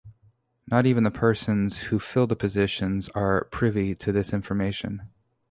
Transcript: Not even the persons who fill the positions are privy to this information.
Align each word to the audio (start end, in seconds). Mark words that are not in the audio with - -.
Not 0.65 0.87
even 0.87 1.03
the 1.03 1.11
persons 1.11 1.83
who 1.83 1.99
fill 1.99 2.25
the 2.25 2.35
positions 2.35 3.07
are 3.09 3.43
privy 3.51 3.93
to 3.93 4.11
this 4.11 4.33
information. 4.33 5.11